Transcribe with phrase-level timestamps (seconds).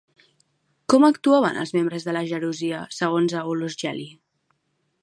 [0.93, 4.11] Com actuaven els membres de la gerúsia, segons Aulus Gel·li?